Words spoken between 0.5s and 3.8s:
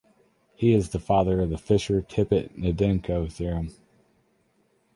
He is the father of the Fisher-Tippett-Gnedenko theorem.